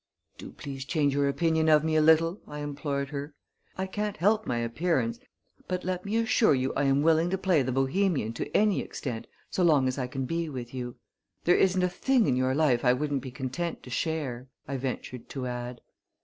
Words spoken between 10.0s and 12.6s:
can be with you. There isn't a thing in your